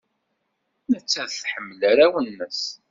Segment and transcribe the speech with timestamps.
[0.91, 2.61] Nettat tḥemmel arraw-nnes.